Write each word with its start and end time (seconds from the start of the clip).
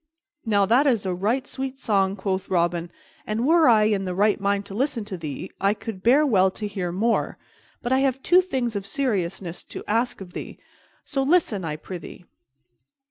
"Now 0.47 0.65
that 0.65 0.87
is 0.87 1.05
a 1.05 1.13
right 1.13 1.45
sweet 1.45 1.77
song," 1.77 2.15
quoth 2.15 2.49
Robin, 2.49 2.89
"and, 3.27 3.45
were 3.45 3.69
I 3.69 3.83
in 3.83 4.05
the 4.05 4.15
right 4.15 4.41
mind 4.41 4.65
to 4.65 4.73
listen 4.73 5.05
to 5.05 5.15
thee, 5.15 5.51
I 5.61 5.75
could 5.75 6.01
bear 6.01 6.25
well 6.25 6.49
to 6.49 6.65
hear 6.65 6.91
more; 6.91 7.37
but 7.83 7.91
I 7.93 7.99
have 7.99 8.23
two 8.23 8.41
things 8.41 8.75
of 8.75 8.87
seriousness 8.87 9.63
to 9.65 9.83
ask 9.87 10.19
of 10.19 10.33
thee; 10.33 10.57
so 11.05 11.21
listen, 11.21 11.63
I 11.63 11.75
prythee." 11.75 12.25